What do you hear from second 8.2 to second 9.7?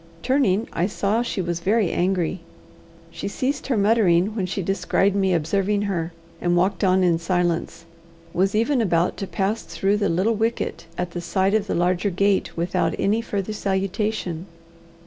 was even about to pass